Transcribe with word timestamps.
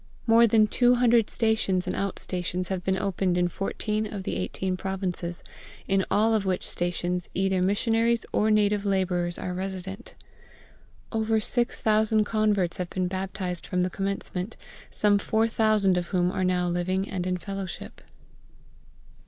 More 0.25 0.47
than 0.47 0.65
200 0.65 1.29
stations 1.29 1.85
and 1.85 1.95
out 1.95 2.17
stations 2.17 2.69
have 2.69 2.83
been 2.83 2.97
opened 2.97 3.37
in 3.37 3.47
fourteen 3.49 4.11
of 4.11 4.23
the 4.23 4.35
eighteen 4.35 4.75
provinces, 4.75 5.43
in 5.87 6.05
all 6.09 6.33
of 6.33 6.43
which 6.43 6.67
stations 6.67 7.29
either 7.35 7.61
missionaries 7.61 8.25
or 8.33 8.49
native 8.49 8.83
labourers 8.83 9.37
are 9.37 9.53
resident. 9.53 10.15
Over 11.11 11.39
6000 11.39 12.23
converts 12.23 12.77
have 12.77 12.89
been 12.89 13.07
baptized 13.07 13.67
from 13.67 13.83
the 13.83 13.91
commencement, 13.91 14.57
some 14.89 15.19
4000 15.19 15.95
of 15.97 16.07
whom 16.07 16.31
are 16.31 16.43
now 16.43 16.67
living 16.67 17.07
and 17.07 17.27
in 17.27 17.37
fellowship. 17.37 18.01